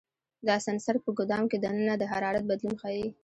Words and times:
دا 0.47 0.55
سنسر 0.65 0.95
په 1.03 1.09
ګدام 1.19 1.43
کې 1.51 1.57
دننه 1.63 1.93
د 1.97 2.03
حرارت 2.11 2.43
بدلون 2.49 2.75
ښيي. 2.81 3.07